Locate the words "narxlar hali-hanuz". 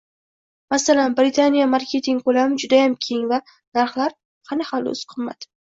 3.53-5.11